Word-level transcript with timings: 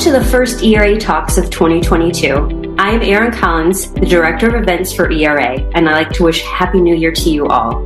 to 0.00 0.10
the 0.10 0.24
first 0.24 0.62
ERA 0.62 0.98
Talks 0.98 1.36
of 1.36 1.50
2022. 1.50 2.74
I 2.78 2.92
am 2.92 3.02
Erin 3.02 3.32
Collins, 3.32 3.92
the 3.92 4.06
Director 4.06 4.48
of 4.48 4.62
Events 4.62 4.94
for 4.94 5.10
ERA, 5.10 5.58
and 5.74 5.86
I'd 5.86 5.92
like 5.92 6.10
to 6.12 6.24
wish 6.24 6.40
Happy 6.40 6.80
New 6.80 6.96
Year 6.96 7.12
to 7.12 7.28
you 7.28 7.46
all. 7.48 7.84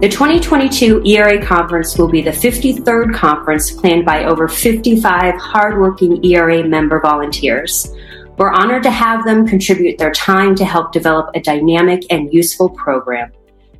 The 0.00 0.08
2022 0.10 1.02
ERA 1.06 1.42
Conference 1.42 1.96
will 1.96 2.08
be 2.08 2.20
the 2.20 2.30
53rd 2.30 3.14
conference 3.14 3.70
planned 3.70 4.04
by 4.04 4.24
over 4.26 4.48
55 4.48 5.40
hardworking 5.40 6.22
ERA 6.22 6.62
member 6.62 7.00
volunteers. 7.00 7.90
We're 8.36 8.52
honored 8.52 8.82
to 8.82 8.90
have 8.90 9.24
them 9.24 9.46
contribute 9.46 9.96
their 9.96 10.12
time 10.12 10.56
to 10.56 10.64
help 10.66 10.92
develop 10.92 11.30
a 11.34 11.40
dynamic 11.40 12.02
and 12.10 12.30
useful 12.34 12.68
program. 12.68 13.32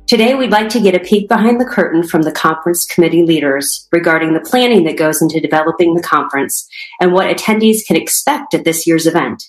Today, 0.07 0.35
we'd 0.35 0.51
like 0.51 0.69
to 0.69 0.79
get 0.79 0.95
a 0.95 1.01
peek 1.01 1.27
behind 1.27 1.59
the 1.59 1.65
curtain 1.65 2.01
from 2.01 2.21
the 2.21 2.31
conference 2.31 2.85
committee 2.85 3.25
leaders 3.25 3.89
regarding 3.91 4.33
the 4.33 4.39
planning 4.39 4.85
that 4.85 4.95
goes 4.95 5.21
into 5.21 5.41
developing 5.41 5.95
the 5.95 6.01
conference 6.01 6.65
and 7.01 7.11
what 7.11 7.27
attendees 7.27 7.85
can 7.85 7.97
expect 7.97 8.53
at 8.53 8.63
this 8.63 8.87
year's 8.87 9.05
event. 9.05 9.43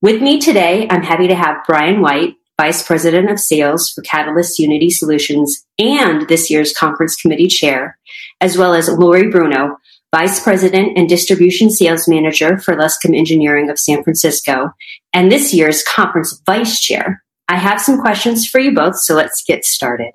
With 0.00 0.22
me 0.22 0.38
today, 0.38 0.86
I'm 0.88 1.02
happy 1.02 1.26
to 1.26 1.34
have 1.34 1.64
Brian 1.66 2.00
White, 2.00 2.36
Vice 2.60 2.84
President 2.84 3.28
of 3.28 3.40
Sales 3.40 3.90
for 3.90 4.02
Catalyst 4.02 4.60
Unity 4.60 4.88
Solutions 4.88 5.66
and 5.80 6.28
this 6.28 6.48
year's 6.48 6.72
conference 6.72 7.16
committee 7.16 7.48
chair, 7.48 7.98
as 8.40 8.56
well 8.56 8.74
as 8.74 8.88
Lori 8.88 9.28
Bruno, 9.28 9.78
Vice 10.14 10.40
President 10.40 10.96
and 10.96 11.08
Distribution 11.08 11.70
Sales 11.70 12.06
Manager 12.06 12.56
for 12.58 12.76
Lescom 12.76 13.18
Engineering 13.18 13.68
of 13.68 13.80
San 13.80 14.04
Francisco, 14.04 14.72
and 15.12 15.32
this 15.32 15.52
year's 15.52 15.82
conference 15.82 16.40
vice 16.46 16.80
chair. 16.80 17.24
I 17.48 17.56
have 17.56 17.80
some 17.80 18.00
questions 18.00 18.46
for 18.46 18.60
you 18.60 18.74
both, 18.74 18.98
so 18.98 19.14
let's 19.14 19.42
get 19.42 19.64
started. 19.64 20.12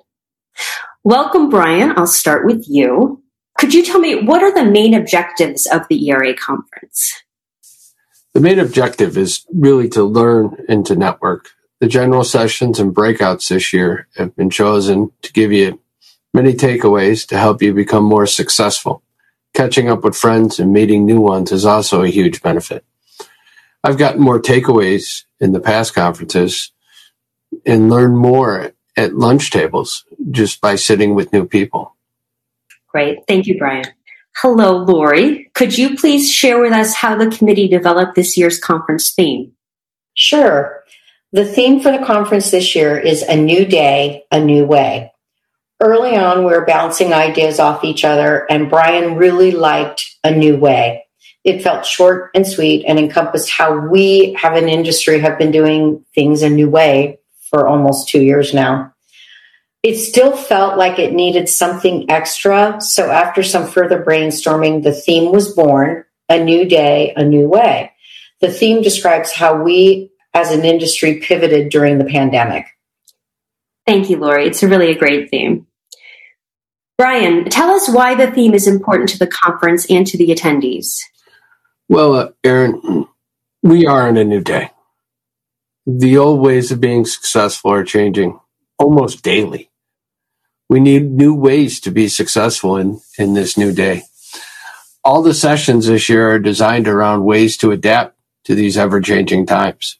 Welcome, 1.02 1.50
Brian. 1.50 1.92
I'll 1.96 2.06
start 2.06 2.46
with 2.46 2.64
you. 2.68 3.22
Could 3.58 3.74
you 3.74 3.84
tell 3.84 3.98
me 3.98 4.22
what 4.22 4.42
are 4.42 4.54
the 4.54 4.70
main 4.70 4.94
objectives 4.94 5.66
of 5.66 5.82
the 5.88 6.08
ERA 6.08 6.34
conference? 6.34 7.22
The 8.34 8.40
main 8.40 8.58
objective 8.58 9.18
is 9.18 9.44
really 9.52 9.88
to 9.90 10.04
learn 10.04 10.64
and 10.68 10.86
to 10.86 10.96
network. 10.96 11.50
The 11.80 11.88
general 11.88 12.24
sessions 12.24 12.78
and 12.78 12.94
breakouts 12.94 13.48
this 13.48 13.72
year 13.72 14.08
have 14.16 14.34
been 14.36 14.50
chosen 14.50 15.10
to 15.22 15.32
give 15.32 15.52
you 15.52 15.80
many 16.32 16.54
takeaways 16.54 17.26
to 17.28 17.38
help 17.38 17.62
you 17.62 17.74
become 17.74 18.04
more 18.04 18.26
successful. 18.26 19.02
Catching 19.54 19.88
up 19.88 20.02
with 20.02 20.16
friends 20.16 20.58
and 20.58 20.72
meeting 20.72 21.04
new 21.04 21.20
ones 21.20 21.52
is 21.52 21.64
also 21.64 22.02
a 22.02 22.08
huge 22.08 22.42
benefit. 22.42 22.84
I've 23.84 23.98
gotten 23.98 24.20
more 24.20 24.40
takeaways 24.40 25.24
in 25.38 25.52
the 25.52 25.60
past 25.60 25.94
conferences 25.94 26.72
and 27.64 27.90
learn 27.90 28.16
more 28.16 28.72
at 28.96 29.14
lunch 29.14 29.50
tables 29.50 30.04
just 30.30 30.60
by 30.60 30.76
sitting 30.76 31.14
with 31.14 31.32
new 31.32 31.46
people. 31.46 31.96
Great. 32.88 33.26
Thank 33.26 33.46
you, 33.46 33.58
Brian. 33.58 33.86
Hello, 34.36 34.78
Lori. 34.78 35.50
Could 35.54 35.76
you 35.76 35.96
please 35.96 36.30
share 36.30 36.60
with 36.60 36.72
us 36.72 36.94
how 36.94 37.16
the 37.16 37.30
committee 37.30 37.68
developed 37.68 38.14
this 38.14 38.36
year's 38.36 38.58
conference 38.58 39.12
theme? 39.12 39.52
Sure. 40.14 40.82
The 41.32 41.44
theme 41.44 41.80
for 41.80 41.90
the 41.90 42.04
conference 42.04 42.50
this 42.50 42.76
year 42.76 42.98
is 42.98 43.22
A 43.22 43.36
New 43.36 43.64
Day, 43.64 44.24
A 44.30 44.40
New 44.40 44.64
Way. 44.64 45.12
Early 45.80 46.16
on, 46.16 46.44
we 46.44 46.52
were 46.52 46.64
bouncing 46.64 47.12
ideas 47.12 47.58
off 47.58 47.84
each 47.84 48.04
other, 48.04 48.46
and 48.48 48.70
Brian 48.70 49.16
really 49.16 49.50
liked 49.50 50.16
A 50.22 50.30
New 50.30 50.56
Way. 50.56 51.04
It 51.42 51.62
felt 51.62 51.84
short 51.84 52.30
and 52.34 52.46
sweet 52.46 52.84
and 52.86 52.98
encompassed 52.98 53.50
how 53.50 53.76
we 53.76 54.34
have 54.40 54.54
an 54.54 54.68
industry 54.68 55.18
have 55.18 55.36
been 55.36 55.50
doing 55.50 56.04
things 56.14 56.42
a 56.42 56.48
new 56.48 56.70
way 56.70 57.18
for 57.54 57.68
almost 57.68 58.08
two 58.08 58.20
years 58.20 58.52
now. 58.52 58.92
It 59.84 59.96
still 59.96 60.36
felt 60.36 60.76
like 60.76 60.98
it 60.98 61.12
needed 61.12 61.48
something 61.48 62.10
extra. 62.10 62.80
So 62.80 63.10
after 63.10 63.44
some 63.44 63.68
further 63.68 64.02
brainstorming, 64.02 64.82
the 64.82 64.92
theme 64.92 65.30
was 65.30 65.54
born 65.54 66.04
A 66.28 66.42
New 66.42 66.64
Day, 66.64 67.12
A 67.14 67.22
New 67.22 67.48
Way. 67.48 67.92
The 68.40 68.50
theme 68.50 68.82
describes 68.82 69.32
how 69.32 69.62
we 69.62 70.10
as 70.32 70.50
an 70.50 70.64
industry 70.64 71.20
pivoted 71.20 71.68
during 71.68 71.98
the 71.98 72.04
pandemic. 72.04 72.66
Thank 73.86 74.10
you, 74.10 74.16
Lori. 74.16 74.46
It's 74.46 74.62
really 74.64 74.90
a 74.90 74.98
great 74.98 75.30
theme. 75.30 75.68
Brian, 76.98 77.44
tell 77.50 77.70
us 77.70 77.88
why 77.88 78.16
the 78.16 78.32
theme 78.32 78.54
is 78.54 78.66
important 78.66 79.10
to 79.10 79.18
the 79.18 79.28
conference 79.28 79.88
and 79.88 80.06
to 80.08 80.18
the 80.18 80.28
attendees. 80.28 80.96
Well, 81.88 82.14
uh, 82.14 82.28
Erin, 82.42 83.06
we 83.62 83.86
are 83.86 84.08
in 84.08 84.16
a 84.16 84.24
new 84.24 84.40
day 84.40 84.70
the 85.86 86.16
old 86.16 86.40
ways 86.40 86.72
of 86.72 86.80
being 86.80 87.04
successful 87.04 87.72
are 87.72 87.84
changing 87.84 88.40
almost 88.78 89.22
daily. 89.22 89.70
We 90.68 90.80
need 90.80 91.10
new 91.10 91.34
ways 91.34 91.78
to 91.80 91.90
be 91.90 92.08
successful 92.08 92.76
in, 92.76 93.00
in 93.18 93.34
this 93.34 93.56
new 93.56 93.72
day. 93.72 94.04
All 95.04 95.22
the 95.22 95.34
sessions 95.34 95.86
this 95.86 96.08
year 96.08 96.30
are 96.30 96.38
designed 96.38 96.88
around 96.88 97.24
ways 97.24 97.56
to 97.58 97.70
adapt 97.70 98.16
to 98.44 98.54
these 98.54 98.78
ever 98.78 99.00
changing 99.00 99.46
times 99.46 99.98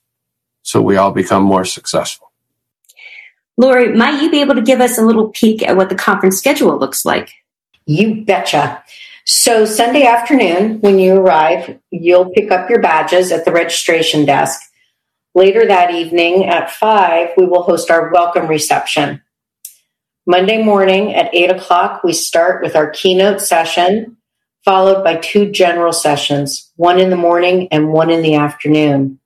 so 0.62 0.80
we 0.80 0.96
all 0.96 1.12
become 1.12 1.42
more 1.42 1.64
successful. 1.64 2.32
Lori, 3.56 3.94
might 3.94 4.22
you 4.22 4.30
be 4.30 4.40
able 4.40 4.54
to 4.54 4.62
give 4.62 4.80
us 4.80 4.98
a 4.98 5.04
little 5.04 5.28
peek 5.28 5.62
at 5.62 5.76
what 5.76 5.90
the 5.90 5.94
conference 5.94 6.38
schedule 6.38 6.76
looks 6.78 7.04
like? 7.04 7.30
You 7.86 8.24
betcha. 8.24 8.82
So, 9.26 9.64
Sunday 9.64 10.04
afternoon, 10.04 10.80
when 10.80 10.98
you 10.98 11.14
arrive, 11.14 11.78
you'll 11.90 12.30
pick 12.30 12.50
up 12.50 12.68
your 12.68 12.80
badges 12.80 13.30
at 13.30 13.44
the 13.44 13.52
registration 13.52 14.24
desk. 14.24 14.60
Later 15.36 15.66
that 15.66 15.92
evening 15.92 16.46
at 16.46 16.70
5, 16.70 17.30
we 17.36 17.44
will 17.44 17.64
host 17.64 17.90
our 17.90 18.12
welcome 18.12 18.46
reception. 18.46 19.20
Monday 20.26 20.62
morning 20.62 21.12
at 21.12 21.34
8 21.34 21.50
o'clock, 21.50 22.04
we 22.04 22.12
start 22.12 22.62
with 22.62 22.76
our 22.76 22.90
keynote 22.90 23.40
session, 23.40 24.16
followed 24.64 25.02
by 25.02 25.16
two 25.16 25.50
general 25.50 25.92
sessions, 25.92 26.70
one 26.76 27.00
in 27.00 27.10
the 27.10 27.16
morning 27.16 27.66
and 27.72 27.92
one 27.92 28.10
in 28.10 28.22
the 28.22 28.36
afternoon. 28.36 29.18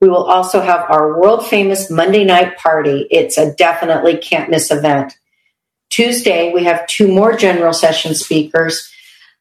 We 0.00 0.08
will 0.08 0.24
also 0.24 0.60
have 0.60 0.90
our 0.90 1.18
world 1.18 1.46
famous 1.46 1.92
Monday 1.92 2.24
night 2.24 2.58
party. 2.58 3.06
It's 3.08 3.38
a 3.38 3.54
definitely 3.54 4.18
can't 4.18 4.50
miss 4.50 4.72
event. 4.72 5.16
Tuesday, 5.90 6.52
we 6.52 6.64
have 6.64 6.88
two 6.88 7.06
more 7.06 7.36
general 7.36 7.72
session 7.72 8.16
speakers. 8.16 8.92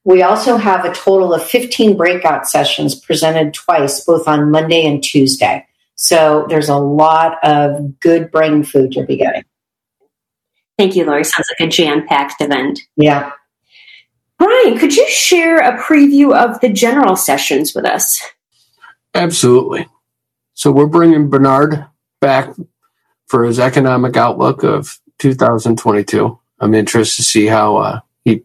We 0.04 0.22
also 0.22 0.58
have 0.58 0.86
a 0.86 0.94
total 0.94 1.34
of 1.34 1.44
15 1.44 1.98
breakout 1.98 2.48
sessions 2.48 2.94
presented 2.94 3.56
twice, 3.56 4.06
both 4.06 4.28
on 4.28 4.52
Monday 4.52 4.86
and 4.86 5.04
Tuesday. 5.04 5.66
So 5.96 6.46
there's 6.50 6.70
a 6.70 6.78
lot 6.78 7.38
of 7.44 8.00
good 8.00 8.32
brain 8.32 8.64
food 8.64 8.94
you'll 8.96 9.06
be 9.06 9.18
getting. 9.18 9.44
Thank 10.78 10.96
you, 10.96 11.06
Lori. 11.06 11.24
Sounds 11.24 11.48
like 11.58 11.68
a 11.68 11.72
jam 11.72 12.06
packed 12.06 12.42
event. 12.42 12.80
Yeah. 12.98 13.32
Brian, 14.38 14.78
could 14.78 14.96
you 14.96 15.08
share 15.10 15.60
a 15.60 15.82
preview 15.82 16.36
of 16.36 16.60
the 16.60 16.70
general 16.70 17.16
sessions 17.16 17.74
with 17.74 17.86
us? 17.86 18.22
Absolutely. 19.14 19.88
So 20.54 20.72
we're 20.72 20.88
bringing 20.88 21.30
Bernard 21.30 21.86
back 22.20 22.54
for 23.28 23.46
his 23.46 23.60
economic 23.60 24.18
outlook 24.18 24.64
of 24.64 25.00
2022. 25.20 26.38
I'm 26.60 26.74
interested 26.74 27.18
to 27.18 27.28
see 27.28 27.46
how 27.46 27.78
uh, 27.78 28.00
he 28.24 28.44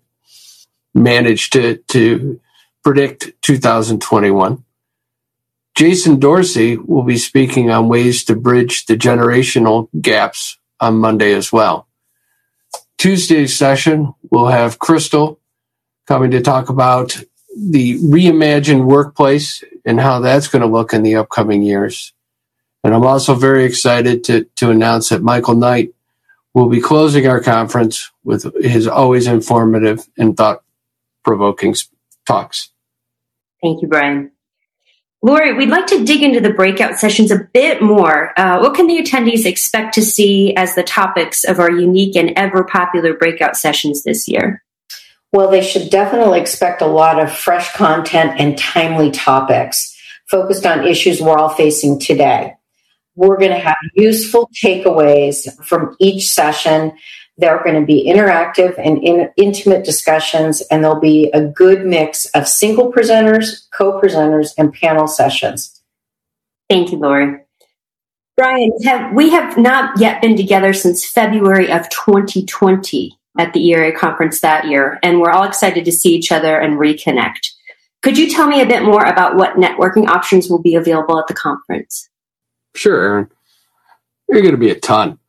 managed 0.95 1.53
to 1.55 1.77
to 1.89 2.41
predict 2.83 3.33
2021. 3.43 4.65
Jason 5.77 6.19
Dorsey 6.19 6.77
will 6.77 7.05
be 7.05 7.17
speaking 7.17 7.71
on 7.71 7.89
ways 7.89 8.25
to 8.25 8.37
bridge 8.37 8.87
the 8.87 8.97
generational 8.97 9.89
gaps 10.01 10.59
on 10.79 10.97
Monday 10.97 11.33
as 11.33 11.53
well. 11.53 11.87
Tuesday's 12.99 13.57
session, 13.57 14.15
we'll 14.31 14.49
have 14.49 14.79
Crystal 14.79 15.41
coming 16.07 16.33
to 16.33 16.41
talk 16.41 16.69
about 16.69 17.23
the 17.57 17.99
reimagined 17.99 18.85
workplace 18.85 19.65
and 19.85 20.01
how 20.01 20.21
that's 20.21 20.49
going 20.49 20.63
to 20.63 20.69
look 20.69 20.93
in 20.93 21.03
the 21.03 21.17
upcoming 21.17 21.63
years. 21.63 22.13
And 22.85 22.95
I'm 22.95 23.07
also 23.07 23.35
very 23.35 23.65
excited 23.65 24.25
to, 24.25 24.45
to 24.57 24.71
announce 24.71 25.11
that 25.11 25.23
Michael 25.23 25.55
Knight 25.55 25.95
will 26.55 26.69
be 26.69 26.81
closing 26.81 27.27
our 27.27 27.41
conference 27.41 28.11
with 28.25 28.55
his 28.63 28.87
always 28.87 29.27
informative 29.27 30.07
and 30.19 30.37
thought 30.37 30.63
provoking 31.25 31.75
talks. 32.27 32.71
Thank 33.63 33.83
you, 33.83 33.89
Brian. 33.89 34.33
Lori, 35.23 35.53
we'd 35.53 35.69
like 35.69 35.87
to 35.89 36.05
dig 36.05 36.23
into 36.23 36.41
the 36.41 36.53
breakout 36.53 36.99
sessions 36.99 37.31
a 37.31 37.47
bit 37.53 37.83
more. 37.83 38.33
Uh, 38.39 38.59
what 38.61 38.75
can 38.75 38.87
the 38.87 39.03
attendees 39.03 39.45
expect 39.45 39.95
to 39.95 40.03
see 40.03 40.57
as 40.57 40.75
the 40.75 40.83
topics 40.83 41.45
of 41.45 41.59
our 41.59 41.71
unique 41.71 42.17
and 42.17 42.33
ever 42.37 42.65
popular 42.65 43.13
breakout 43.15 43.55
sessions 43.55 44.03
this 44.03 44.27
year? 44.27 44.63
Well, 45.33 45.51
they 45.51 45.63
should 45.63 45.91
definitely 45.91 46.41
expect 46.41 46.81
a 46.81 46.87
lot 46.87 47.21
of 47.23 47.31
fresh 47.31 47.73
content 47.75 48.41
and 48.41 48.57
timely 48.57 49.11
topics 49.11 49.95
focused 50.27 50.65
on 50.65 50.87
issues 50.87 51.21
we're 51.21 51.37
all 51.37 51.51
facing 51.51 51.99
today. 51.99 52.55
We're 53.15 53.37
going 53.37 53.51
to 53.51 53.59
have 53.59 53.77
useful 53.95 54.49
takeaways 54.65 55.53
from 55.65 55.97
each 56.01 56.29
session 56.29 56.93
there 57.41 57.57
are 57.57 57.65
going 57.65 57.81
to 57.81 57.87
be 57.87 58.07
interactive 58.07 58.79
and 58.79 59.03
in, 59.03 59.31
intimate 59.37 59.85
discussions, 59.85 60.61
and 60.71 60.85
there'll 60.85 61.01
be 61.01 61.31
a 61.33 61.43
good 61.43 61.87
mix 61.87 62.27
of 62.27 62.47
single 62.47 62.93
presenters, 62.93 63.69
co 63.73 64.01
presenters, 64.01 64.53
and 64.59 64.73
panel 64.73 65.09
sessions. 65.09 65.83
Thank 66.69 66.93
you, 66.93 66.99
Lori. 66.99 67.41
Brian, 68.37 68.73
have, 68.85 69.15
we 69.15 69.31
have 69.31 69.59
not 69.59 69.99
yet 69.99 70.23
been 70.23 70.37
together 70.37 70.73
since 70.73 71.07
February 71.07 71.71
of 71.71 71.89
2020 71.91 73.19
at 73.39 73.53
the 73.53 73.71
ERA 73.71 73.97
conference 73.97 74.41
that 74.41 74.67
year, 74.67 74.99
and 75.03 75.21
we're 75.21 75.31
all 75.31 75.45
excited 75.45 75.85
to 75.85 75.93
see 75.93 76.15
each 76.15 76.33
other 76.33 76.59
and 76.59 76.79
reconnect. 76.79 77.51
Could 78.03 78.17
you 78.17 78.31
tell 78.31 78.47
me 78.47 78.63
a 78.63 78.67
bit 78.67 78.83
more 78.83 79.05
about 79.05 79.37
what 79.37 79.57
networking 79.57 80.09
options 80.09 80.49
will 80.49 80.63
be 80.63 80.75
available 80.75 81.19
at 81.19 81.27
the 81.27 81.35
conference? 81.35 82.09
Sure, 82.75 83.03
Erin. 83.03 83.31
There 84.29 84.39
are 84.39 84.43
going 84.43 84.55
to 84.55 84.59
be 84.59 84.71
a 84.71 84.79
ton. 84.79 85.20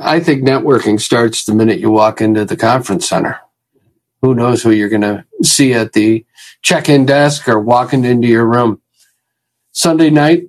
I 0.00 0.20
think 0.20 0.42
networking 0.42 1.00
starts 1.00 1.44
the 1.44 1.54
minute 1.54 1.80
you 1.80 1.90
walk 1.90 2.20
into 2.20 2.44
the 2.44 2.56
conference 2.56 3.08
center. 3.08 3.40
Who 4.22 4.34
knows 4.34 4.62
who 4.62 4.70
you're 4.70 4.88
going 4.88 5.02
to 5.02 5.24
see 5.42 5.74
at 5.74 5.92
the 5.92 6.24
check 6.62 6.88
in 6.88 7.06
desk 7.06 7.48
or 7.48 7.60
walking 7.60 8.04
into 8.04 8.28
your 8.28 8.46
room. 8.46 8.80
Sunday 9.72 10.10
night, 10.10 10.44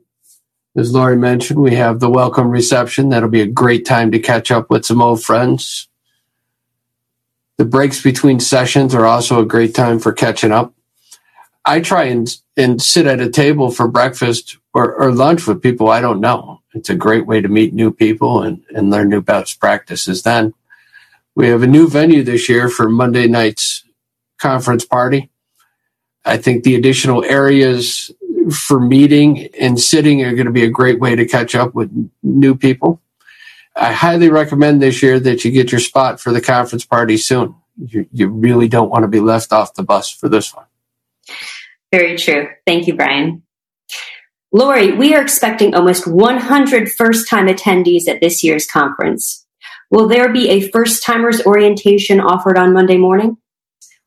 as 0.78 0.94
Lori 0.94 1.18
mentioned, 1.18 1.60
we 1.60 1.76
have 1.76 2.00
the 2.00 2.10
welcome 2.10 2.50
reception. 2.50 3.10
That'll 3.10 3.30
be 3.30 3.42
a 3.42 3.48
great 3.48 3.86
time 3.86 4.12
to 4.12 4.20
catch 4.20 4.52
up 4.52 4.70
with 4.70 4.86
some 4.86 5.02
old 5.02 5.24
friends. 5.24 5.88
The 7.58 7.66
breaks 7.66 8.02
between 8.02 8.40
sessions 8.40 8.94
are 8.94 9.06
also 9.06 9.40
a 9.40 9.46
great 9.46 9.74
time 9.74 10.00
for 10.00 10.12
catching 10.12 10.52
up. 10.52 10.74
I 11.66 11.80
try 11.80 12.04
and, 12.04 12.28
and 12.56 12.82
sit 12.82 13.08
at 13.08 13.22
a 13.22 13.30
table 13.30 13.72
for 13.72 13.88
breakfast 13.88 14.58
or, 14.74 14.94
or 14.94 15.12
lunch 15.12 15.48
with 15.48 15.64
people 15.64 15.90
I 15.90 16.02
don't 16.02 16.20
know. 16.20 16.55
It's 16.76 16.90
a 16.90 16.96
great 16.96 17.26
way 17.26 17.42
to 17.42 17.48
meet 17.48 17.74
new 17.74 17.92
people 17.92 18.44
and, 18.44 18.62
and 18.76 18.92
learn 18.92 19.10
new 19.10 19.22
best 19.22 19.60
practices 19.60 20.24
then. 20.24 20.54
We 21.34 21.48
have 21.48 21.64
a 21.64 21.68
new 21.68 21.88
venue 21.88 22.24
this 22.24 22.50
year 22.50 22.70
for 22.70 22.90
Monday 22.90 23.28
night's 23.28 23.84
conference 24.38 24.86
party. 24.86 25.30
I 26.26 26.38
think 26.38 26.64
the 26.64 26.76
additional 26.76 27.24
areas 27.24 28.12
for 28.52 28.80
meeting 28.80 29.48
and 29.60 29.80
sitting 29.80 30.24
are 30.24 30.34
going 30.34 30.48
to 30.48 30.52
be 30.52 30.64
a 30.64 30.70
great 30.70 31.00
way 31.00 31.16
to 31.16 31.26
catch 31.26 31.56
up 31.56 31.74
with 31.74 31.92
new 32.22 32.56
people. 32.56 33.02
I 33.76 33.92
highly 33.92 34.30
recommend 34.30 34.82
this 34.82 35.02
year 35.02 35.20
that 35.20 35.44
you 35.44 35.52
get 35.52 35.72
your 35.72 35.82
spot 35.82 36.20
for 36.20 36.32
the 36.32 36.42
conference 36.42 36.86
party 36.86 37.18
soon. 37.18 37.56
You, 37.78 38.06
you 38.12 38.30
really 38.30 38.68
don't 38.68 38.90
want 38.90 39.04
to 39.04 39.08
be 39.08 39.20
left 39.20 39.52
off 39.52 39.74
the 39.74 39.84
bus 39.84 40.10
for 40.10 40.30
this 40.30 40.54
one. 40.54 40.66
Very 41.92 42.18
true. 42.18 42.50
Thank 42.66 42.88
you, 42.88 42.96
Brian. 42.96 43.44
Lori, 44.56 44.94
we 44.94 45.14
are 45.14 45.22
expecting 45.22 45.76
almost 45.76 46.08
100 46.08 46.90
first 46.90 47.28
time 47.28 47.48
attendees 47.48 48.08
at 48.08 48.22
this 48.22 48.42
year's 48.42 48.66
conference. 48.66 49.46
Will 49.92 50.08
there 50.08 50.32
be 50.32 50.48
a 50.48 50.70
first 50.70 51.04
timers 51.04 51.46
orientation 51.46 52.22
offered 52.22 52.58
on 52.58 52.72
Monday 52.72 52.96
morning? 52.96 53.36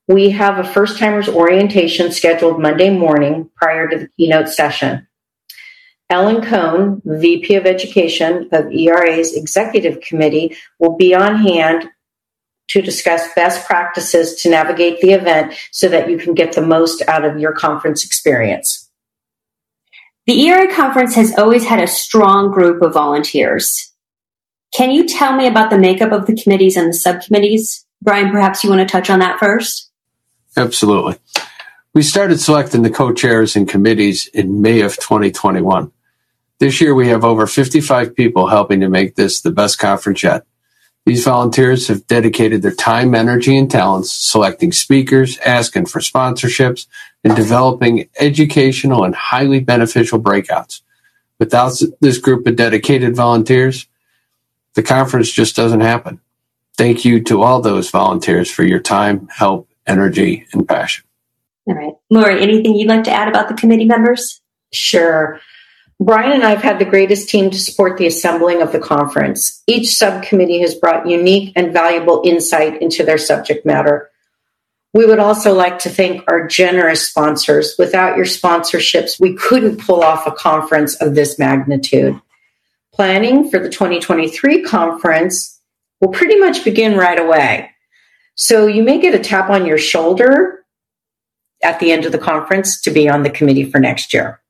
We 0.07 0.31
have 0.31 0.57
a 0.57 0.65
first 0.65 0.99
timers 0.99 1.29
orientation 1.29 2.13
scheduled 2.13 2.63
Monday 2.63 2.89
morning 2.89 3.51
prior 3.57 3.89
to 3.89 3.99
the 3.99 4.09
keynote 4.17 4.49
session. 4.49 5.07
Ellen 6.09 6.41
Cohn, 6.41 7.03
VP 7.05 7.55
of 7.57 7.67
Education 7.67 8.49
of 8.51 8.73
ERA's 8.73 9.37
Executive 9.37 10.01
Committee, 10.01 10.57
will 10.79 10.97
be 10.97 11.15
on 11.15 11.37
hand 11.37 11.91
to 12.69 12.81
discuss 12.81 13.35
best 13.35 13.67
practices 13.67 14.41
to 14.41 14.49
navigate 14.49 15.03
the 15.03 15.13
event 15.13 15.53
so 15.73 15.91
that 15.91 16.09
you 16.09 16.17
can 16.17 16.33
get 16.33 16.55
the 16.55 16.63
most 16.63 17.03
out 17.07 17.27
of 17.27 17.39
your 17.39 17.53
conference 17.53 18.03
experience. 18.03 18.88
The 20.29 20.43
ERA 20.43 20.71
conference 20.71 21.15
has 21.15 21.39
always 21.39 21.65
had 21.65 21.83
a 21.83 21.87
strong 21.87 22.51
group 22.51 22.83
of 22.83 22.93
volunteers. 22.93 23.95
Can 24.77 24.91
you 24.91 25.09
tell 25.09 25.35
me 25.35 25.47
about 25.47 25.71
the 25.71 25.79
makeup 25.79 26.13
of 26.13 26.27
the 26.27 26.37
committees 26.37 26.77
and 26.77 26.91
the 26.91 26.93
subcommittees? 26.93 27.87
Brian, 28.03 28.31
perhaps 28.31 28.63
you 28.63 28.69
want 28.69 28.87
to 28.87 28.93
touch 28.93 29.09
on 29.09 29.21
that 29.21 29.39
first? 29.39 29.91
Absolutely. 30.55 31.17
We 31.95 32.03
started 32.03 32.41
selecting 32.41 32.83
the 32.83 32.91
co 32.91 33.15
chairs 33.15 33.57
and 33.57 33.67
committees 33.67 34.27
in 34.27 34.61
May 34.61 34.83
of 34.83 34.97
2021. 34.97 35.91
This 36.59 36.79
year, 36.79 36.95
we 36.95 37.09
have 37.09 37.25
over 37.25 37.47
55 37.47 38.15
people 38.15 38.49
helping 38.49 38.81
to 38.81 38.91
make 38.91 39.15
this 39.15 39.41
the 39.41 39.51
best 39.51 39.79
conference 39.79 40.23
yet. 40.23 40.45
These 41.09 41.25
volunteers 41.25 41.89
have 41.89 42.07
dedicated 42.07 42.61
their 42.61 42.75
time, 42.75 43.15
energy, 43.15 43.57
and 43.57 43.71
talents 43.71 44.13
selecting 44.13 44.73
speakers, 44.73 45.39
asking 45.39 45.87
for 45.87 46.01
sponsorships, 46.01 46.87
and 47.25 47.35
developing 47.35 48.11
educational 48.21 49.05
and 49.05 49.15
highly 49.15 49.61
beneficial 49.61 50.21
breakouts. 50.21 50.83
Without 51.39 51.81
this 52.03 52.19
group 52.19 52.47
of 52.47 52.57
dedicated 52.57 53.17
volunteers, 53.17 53.87
the 54.75 54.83
conference 54.83 55.33
just 55.33 55.57
doesn't 55.57 55.81
happen. 55.81 56.21
Thank 56.77 57.07
you 57.07 57.25
to 57.25 57.43
all 57.43 57.63
those 57.63 57.89
volunteers 57.89 58.51
for 58.51 58.65
your 58.65 58.79
time, 58.79 59.29
help, 59.29 59.67
energy, 59.87 60.47
and 60.53 60.69
passion. 60.69 61.07
All 61.67 61.75
right. 61.75 61.95
Lori, 62.11 62.43
anything 62.43 62.75
you'd 62.77 62.91
like 62.91 63.05
to 63.05 63.13
add 63.13 63.29
about 63.29 63.49
the 63.49 63.55
committee 63.55 63.87
members? 63.87 64.43
Sure. 64.75 65.41
Brian 66.01 66.33
and 66.33 66.45
I 66.45 66.51
have 66.51 66.63
had 66.63 66.79
the 66.79 66.85
greatest 66.85 67.29
team 67.29 67.51
to 67.51 67.59
support 67.59 67.99
the 67.99 68.07
assembling 68.07 68.63
of 68.63 68.71
the 68.71 68.79
conference. 68.79 69.63
Each 69.67 69.97
subcommittee 69.97 70.61
has 70.61 70.77
brought 70.77 71.09
unique 71.09 71.53
and 71.57 71.73
valuable 71.73 72.23
insight 72.25 72.81
into 72.81 73.05
their 73.05 73.19
subject 73.19 73.67
matter. 73.67 74.09
We 74.95 75.07
would 75.07 75.19
also 75.19 75.55
like 75.55 75.81
to 75.81 75.91
thank 75.91 76.23
our 76.29 76.47
generous 76.47 77.07
sponsors. 77.09 77.75
Without 77.79 78.17
your 78.17 78.27
sponsorships, 78.27 79.21
we 79.21 79.35
couldn't 79.35 79.81
pull 79.81 80.03
off 80.03 80.27
a 80.27 80.33
conference 80.33 80.95
of 80.97 81.17
this 81.17 81.39
magnitude. 81.39 82.21
Planning 82.95 83.51
for 83.51 83.59
the 83.59 83.69
2023 83.69 84.63
conference 84.63 85.61
will 86.01 86.11
pretty 86.11 86.39
much 86.39 86.65
begin 86.65 86.97
right 86.97 87.19
away. 87.19 87.71
So 88.37 88.67
you 88.69 88.85
may 88.85 89.01
get 89.01 89.17
a 89.17 89.19
tap 89.19 89.51
on 89.51 89.67
your 89.67 89.79
shoulder 89.79 90.65
at 91.63 91.81
the 91.81 91.91
end 91.91 92.05
of 92.05 92.13
the 92.13 92.19
conference 92.19 92.81
to 92.83 92.93
be 92.93 93.09
on 93.09 93.25
the 93.25 93.31
committee 93.31 93.65
for 93.65 93.81
next 93.81 94.15
year. 94.15 94.41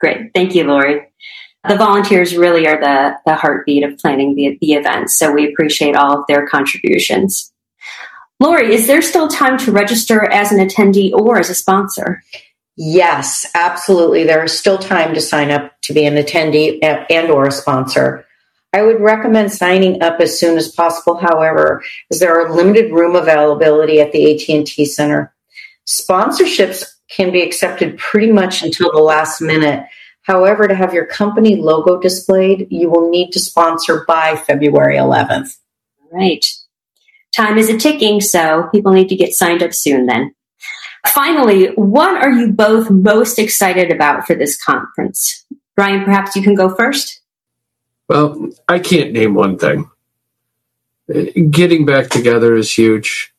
Great. 0.00 0.32
Thank 0.34 0.54
you, 0.54 0.64
Lori. 0.64 1.06
The 1.68 1.76
volunteers 1.76 2.36
really 2.36 2.66
are 2.68 2.80
the, 2.80 3.16
the 3.26 3.34
heartbeat 3.34 3.82
of 3.82 3.98
planning 3.98 4.36
the, 4.36 4.56
the 4.60 4.74
event, 4.74 5.10
so 5.10 5.32
we 5.32 5.50
appreciate 5.50 5.96
all 5.96 6.20
of 6.20 6.24
their 6.28 6.46
contributions. 6.46 7.52
Lori, 8.40 8.72
is 8.72 8.86
there 8.86 9.02
still 9.02 9.26
time 9.26 9.58
to 9.58 9.72
register 9.72 10.24
as 10.30 10.52
an 10.52 10.66
attendee 10.66 11.12
or 11.12 11.38
as 11.38 11.50
a 11.50 11.54
sponsor? 11.54 12.22
Yes, 12.76 13.44
absolutely. 13.54 14.22
There 14.22 14.44
is 14.44 14.56
still 14.56 14.78
time 14.78 15.12
to 15.14 15.20
sign 15.20 15.50
up 15.50 15.72
to 15.82 15.92
be 15.92 16.04
an 16.04 16.14
attendee 16.14 16.78
and 16.82 17.30
or 17.30 17.48
a 17.48 17.52
sponsor. 17.52 18.24
I 18.72 18.82
would 18.82 19.00
recommend 19.00 19.50
signing 19.50 20.00
up 20.02 20.20
as 20.20 20.38
soon 20.38 20.56
as 20.56 20.70
possible, 20.70 21.16
however, 21.16 21.82
as 22.12 22.20
there 22.20 22.40
are 22.40 22.54
limited 22.54 22.92
room 22.92 23.16
availability 23.16 24.00
at 24.00 24.12
the 24.12 24.32
AT&T 24.32 24.84
Center. 24.84 25.34
Sponsorships 25.86 26.84
can 27.10 27.32
be 27.32 27.42
accepted 27.42 27.98
pretty 27.98 28.30
much 28.30 28.62
until 28.62 28.92
the 28.92 28.98
last 28.98 29.40
minute. 29.40 29.84
However, 30.22 30.68
to 30.68 30.74
have 30.74 30.92
your 30.92 31.06
company 31.06 31.56
logo 31.56 31.98
displayed, 31.98 32.68
you 32.70 32.90
will 32.90 33.10
need 33.10 33.30
to 33.32 33.40
sponsor 33.40 34.04
by 34.06 34.36
February 34.36 34.96
11th. 34.96 35.56
Right. 36.12 36.44
Time 37.34 37.56
is 37.56 37.70
a 37.70 37.78
ticking, 37.78 38.20
so 38.20 38.68
people 38.72 38.92
need 38.92 39.08
to 39.08 39.16
get 39.16 39.32
signed 39.32 39.62
up 39.62 39.72
soon 39.72 40.06
then. 40.06 40.34
Finally, 41.06 41.68
what 41.76 42.22
are 42.22 42.30
you 42.30 42.52
both 42.52 42.90
most 42.90 43.38
excited 43.38 43.90
about 43.90 44.26
for 44.26 44.34
this 44.34 44.62
conference? 44.62 45.46
Brian, 45.76 46.04
perhaps 46.04 46.36
you 46.36 46.42
can 46.42 46.54
go 46.54 46.74
first. 46.74 47.20
Well, 48.08 48.50
I 48.68 48.78
can't 48.78 49.12
name 49.12 49.34
one 49.34 49.58
thing. 49.58 49.90
Uh, 51.14 51.24
getting 51.50 51.86
back 51.86 52.08
together 52.08 52.54
is 52.54 52.70
huge 52.70 53.32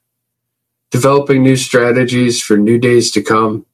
developing 0.92 1.44
new 1.44 1.56
strategies 1.56 2.42
for 2.42 2.58
new 2.58 2.80
days 2.80 3.12
to 3.12 3.22
come, 3.22 3.66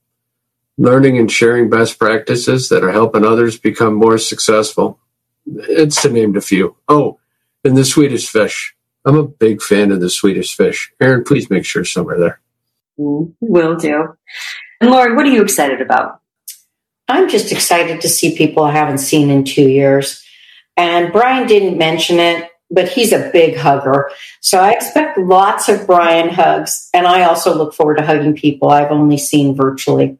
learning 0.77 1.17
and 1.17 1.31
sharing 1.31 1.69
best 1.69 1.97
practices 1.97 2.69
that 2.69 2.83
are 2.83 2.91
helping 2.91 3.25
others 3.25 3.57
become 3.57 3.93
more 3.93 4.17
successful. 4.17 4.99
It's 5.45 6.01
to 6.01 6.09
name 6.09 6.35
a 6.35 6.41
few. 6.41 6.75
Oh, 6.87 7.19
and 7.63 7.77
the 7.77 7.85
Swedish 7.85 8.27
fish. 8.27 8.75
I'm 9.05 9.17
a 9.17 9.23
big 9.23 9.61
fan 9.61 9.91
of 9.91 10.01
the 10.01 10.09
Swedish 10.09 10.55
fish. 10.55 10.91
Erin, 10.99 11.23
please 11.23 11.49
make 11.49 11.65
sure 11.65 11.85
some 11.85 12.09
are 12.09 12.19
there. 12.19 12.41
Mm, 12.99 13.33
will 13.39 13.75
do. 13.75 14.17
And 14.81 14.89
Lori, 14.89 15.15
what 15.15 15.25
are 15.25 15.29
you 15.29 15.43
excited 15.43 15.81
about? 15.81 16.21
I'm 17.07 17.29
just 17.29 17.51
excited 17.51 18.01
to 18.01 18.09
see 18.09 18.35
people 18.35 18.63
I 18.63 18.71
haven't 18.71 18.97
seen 18.97 19.29
in 19.29 19.43
two 19.43 19.69
years. 19.69 20.23
And 20.75 21.13
Brian 21.13 21.47
didn't 21.47 21.77
mention 21.77 22.19
it, 22.19 22.49
but 22.71 22.89
he's 22.89 23.13
a 23.13 23.29
big 23.31 23.55
hugger. 23.57 24.09
So 24.41 24.59
I 24.59 24.71
expect 24.71 25.17
lots 25.17 25.69
of 25.69 25.85
Brian 25.85 26.29
hugs. 26.29 26.89
And 26.93 27.05
I 27.05 27.23
also 27.23 27.55
look 27.55 27.73
forward 27.73 27.97
to 27.97 28.05
hugging 28.05 28.35
people 28.35 28.69
I've 28.69 28.91
only 28.91 29.17
seen 29.17 29.55
virtually. 29.55 30.17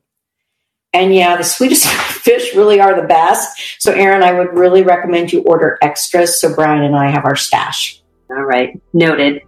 And 0.93 1.13
yeah, 1.13 1.35
the 1.35 1.43
sweetest 1.43 1.87
fish 1.89 2.55
really 2.55 2.79
are 2.79 2.99
the 2.99 3.07
best. 3.07 3.81
So, 3.81 3.91
Erin, 3.91 4.23
I 4.23 4.31
would 4.31 4.53
really 4.57 4.81
recommend 4.81 5.33
you 5.33 5.41
order 5.41 5.77
extras 5.81 6.39
so 6.39 6.55
Brian 6.55 6.83
and 6.83 6.95
I 6.95 7.09
have 7.09 7.25
our 7.25 7.35
stash. 7.35 8.01
All 8.29 8.43
right, 8.43 8.79
noted. 8.93 9.41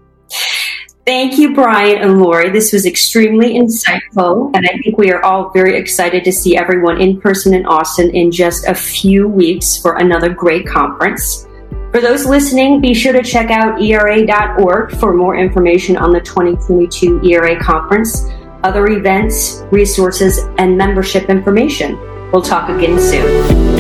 Thank 1.06 1.38
you, 1.38 1.56
Brian 1.56 2.00
and 2.00 2.22
Lori. 2.22 2.50
This 2.50 2.74
was 2.74 2.86
extremely 2.86 3.54
insightful, 3.54 4.51
and 4.54 4.68
I 4.68 4.77
think 4.84 4.98
we 4.98 5.10
are 5.10 5.24
all 5.24 5.51
very 5.51 5.77
excited 5.77 6.25
to 6.25 6.34
see 6.34 6.58
everyone 6.58 7.00
in 7.00 7.22
person 7.22 7.54
in 7.54 7.66
Austin 7.66 8.13
in 8.13 8.30
just 8.30 8.68
a 8.68 8.75
few 8.75 9.25
weeks 9.25 9.77
for 9.77 9.96
another 9.96 10.27
great 10.27 10.68
conference. 10.68 11.47
For 11.91 12.01
those 12.01 12.25
listening, 12.25 12.82
be 12.82 12.94
sure 12.94 13.13
to 13.13 13.24
check 13.24 13.50
out 13.50 13.82
ERA.org 13.82 14.91
for 14.98 15.13
more 15.13 15.38
information 15.38 15.96
on 15.96 16.12
the 16.12 16.20
2022 16.20 17.22
ERA 17.24 17.58
conference, 17.60 18.25
other 18.63 18.88
events, 18.88 19.63
resources, 19.72 20.39
and 20.58 20.77
membership 20.77 21.29
information. 21.29 21.98
We'll 22.32 22.41
talk 22.41 22.70
again 22.70 23.00
soon. 23.00 23.77